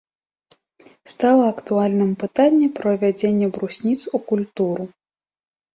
[1.11, 4.83] Стала актуальным пытанне пра ўвядзенне брусніц у культуру.